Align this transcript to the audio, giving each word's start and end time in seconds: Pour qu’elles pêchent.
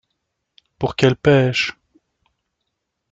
Pour 0.79 0.95
qu’elles 0.95 1.13
pêchent. 1.15 1.77